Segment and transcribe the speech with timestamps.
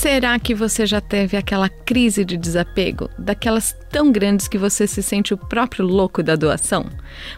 [0.00, 5.02] Será que você já teve aquela crise de desapego, daquelas tão grandes que você se
[5.02, 6.86] sente o próprio louco da doação?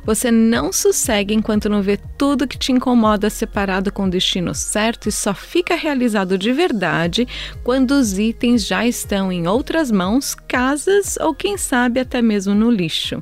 [0.04, 5.08] Você não sossega enquanto não vê tudo que te incomoda separado com o destino certo
[5.08, 7.26] e só fica realizado de verdade
[7.64, 12.70] quando os itens já estão em outras mãos, casas ou quem sabe até mesmo no
[12.70, 13.20] lixo.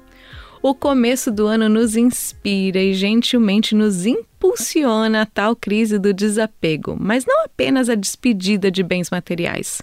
[0.61, 4.05] O começo do ano nos inspira e gentilmente nos
[4.51, 9.81] impulsiona a tal crise do desapego, mas não apenas a despedida de bens materiais.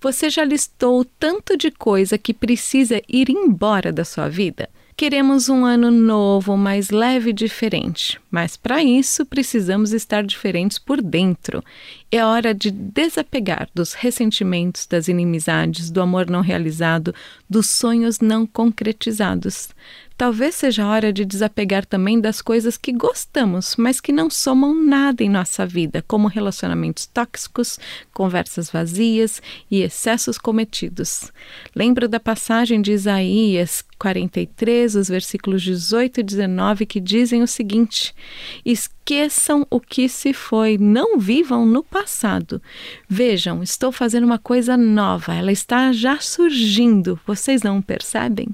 [0.00, 4.68] Você já listou tanto de coisa que precisa ir embora da sua vida?
[4.96, 11.02] Queremos um ano novo, mais leve e diferente, mas para isso precisamos estar diferentes por
[11.02, 11.64] dentro.
[12.12, 17.12] É hora de desapegar dos ressentimentos, das inimizades, do amor não realizado,
[17.50, 19.70] dos sonhos não concretizados.
[20.16, 25.24] Talvez seja hora de desapegar também das coisas que gostamos, mas que não somam nada
[25.24, 27.80] em nossa vida, como relacionamentos tóxicos,
[28.12, 31.32] conversas vazias e excessos cometidos.
[31.74, 38.14] Lembro da passagem de Isaías 43, os versículos 18 e 19, que dizem o seguinte:
[38.62, 42.60] Esqueçam o que se foi, não vivam no passado.
[43.08, 48.48] Vejam, estou fazendo uma coisa nova, ela está já surgindo, vocês não percebem?